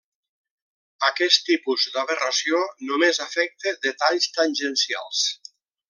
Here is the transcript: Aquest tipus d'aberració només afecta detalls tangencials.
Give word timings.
Aquest 1.09 1.43
tipus 1.49 1.85
d'aberració 1.97 2.63
només 2.93 3.23
afecta 3.29 3.75
detalls 3.87 4.31
tangencials. 4.41 5.25